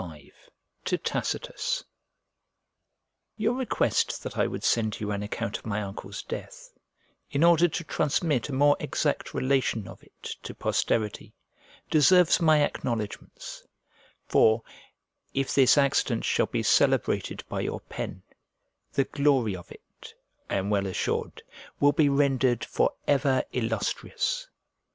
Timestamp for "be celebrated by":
16.47-17.59